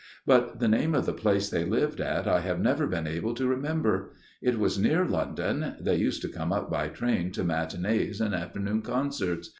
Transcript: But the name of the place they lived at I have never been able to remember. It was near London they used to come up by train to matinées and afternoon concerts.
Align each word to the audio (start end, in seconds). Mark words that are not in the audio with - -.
But 0.25 0.59
the 0.59 0.67
name 0.67 0.95
of 0.95 1.05
the 1.05 1.13
place 1.13 1.51
they 1.51 1.63
lived 1.63 1.99
at 2.01 2.27
I 2.27 2.39
have 2.39 2.59
never 2.59 2.87
been 2.87 3.05
able 3.05 3.35
to 3.35 3.45
remember. 3.47 4.13
It 4.41 4.57
was 4.57 4.79
near 4.79 5.05
London 5.05 5.75
they 5.79 5.95
used 5.97 6.23
to 6.23 6.27
come 6.31 6.51
up 6.51 6.71
by 6.71 6.87
train 6.89 7.31
to 7.33 7.43
matinées 7.43 8.19
and 8.19 8.33
afternoon 8.33 8.81
concerts. 8.81 9.49